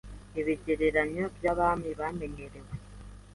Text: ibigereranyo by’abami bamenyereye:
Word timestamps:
ibigereranyo 0.39 1.23
by’abami 1.35 1.91
bamenyereye: 1.99 2.63